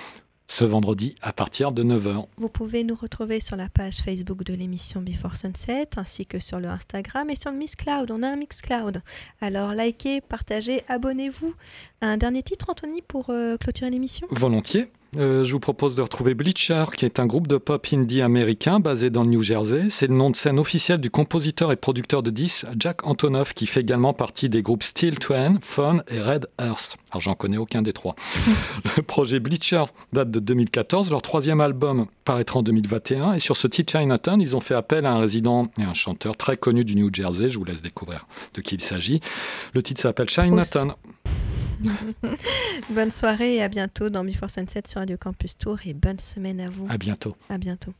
ce 0.48 0.64
vendredi 0.64 1.14
à 1.22 1.32
partir 1.32 1.72
de 1.72 1.82
9h. 1.82 2.26
Vous 2.36 2.48
pouvez 2.48 2.84
nous 2.84 2.94
retrouver 2.94 3.40
sur 3.40 3.56
la 3.56 3.68
page 3.68 3.96
Facebook 3.96 4.44
de 4.44 4.54
l'émission 4.54 5.00
Before 5.00 5.36
Sunset, 5.36 5.88
ainsi 5.96 6.26
que 6.26 6.38
sur 6.38 6.60
le 6.60 6.68
Instagram 6.68 7.30
et 7.30 7.36
sur 7.36 7.50
le 7.50 7.58
Mixcloud. 7.58 8.10
On 8.10 8.22
a 8.22 8.28
un 8.28 8.36
Mixcloud. 8.36 9.02
Alors 9.40 9.72
likez, 9.72 10.20
partagez, 10.20 10.82
abonnez-vous. 10.88 11.54
Un 12.00 12.16
dernier 12.16 12.42
titre, 12.42 12.70
Anthony, 12.70 13.02
pour 13.02 13.30
euh, 13.30 13.56
clôturer 13.56 13.90
l'émission? 13.90 14.26
Volontiers. 14.30 14.90
Euh, 15.18 15.44
je 15.44 15.52
vous 15.52 15.60
propose 15.60 15.96
de 15.96 16.02
retrouver 16.02 16.34
Bleacher, 16.34 16.84
qui 16.96 17.04
est 17.04 17.18
un 17.18 17.26
groupe 17.26 17.46
de 17.46 17.56
pop 17.56 17.86
indie 17.92 18.20
américain 18.20 18.80
basé 18.80 19.08
dans 19.08 19.22
le 19.22 19.30
New 19.30 19.42
Jersey. 19.42 19.86
C'est 19.88 20.08
le 20.08 20.14
nom 20.14 20.30
de 20.30 20.36
scène 20.36 20.58
officiel 20.58 20.98
du 20.98 21.10
compositeur 21.10 21.72
et 21.72 21.76
producteur 21.76 22.22
de 22.22 22.30
disques 22.30 22.66
Jack 22.78 23.06
Antonoff, 23.06 23.54
qui 23.54 23.66
fait 23.66 23.80
également 23.80 24.12
partie 24.12 24.48
des 24.48 24.62
groupes 24.62 24.82
Steel 24.82 25.18
Twain, 25.18 25.58
Fun 25.62 26.02
et 26.08 26.20
Red 26.20 26.48
Earth. 26.60 26.98
Alors 27.10 27.22
j'en 27.22 27.34
connais 27.34 27.56
aucun 27.56 27.82
des 27.82 27.92
trois. 27.92 28.14
le 28.96 29.02
projet 29.02 29.40
Bleacher 29.40 29.84
date 30.12 30.30
de 30.30 30.40
2014. 30.40 31.10
Leur 31.10 31.22
troisième 31.22 31.60
album 31.60 32.06
paraîtra 32.24 32.58
en 32.58 32.62
2021. 32.62 33.34
Et 33.34 33.40
sur 33.40 33.56
ce 33.56 33.66
titre 33.66 33.92
Chinatown, 33.92 34.40
ils 34.40 34.54
ont 34.54 34.60
fait 34.60 34.74
appel 34.74 35.06
à 35.06 35.12
un 35.12 35.18
résident 35.18 35.68
et 35.78 35.82
un 35.82 35.94
chanteur 35.94 36.36
très 36.36 36.56
connu 36.56 36.84
du 36.84 36.94
New 36.94 37.08
Jersey. 37.12 37.48
Je 37.48 37.58
vous 37.58 37.64
laisse 37.64 37.82
découvrir 37.82 38.26
de 38.54 38.60
qui 38.60 38.74
il 38.74 38.82
s'agit. 38.82 39.20
Le 39.72 39.82
titre 39.82 40.02
s'appelle 40.02 40.28
Chinatown. 40.28 40.94
bonne 42.90 43.10
soirée 43.10 43.56
et 43.56 43.62
à 43.62 43.68
bientôt 43.68 44.10
dans 44.10 44.24
Before 44.24 44.50
Sunset 44.50 44.82
sur 44.86 45.00
Radio 45.00 45.16
Campus 45.16 45.56
Tour 45.58 45.78
et 45.84 45.94
bonne 45.94 46.18
semaine 46.18 46.60
à 46.60 46.68
vous. 46.68 46.86
À 46.88 46.98
bientôt. 46.98 47.36
À 47.48 47.58
bientôt. 47.58 47.92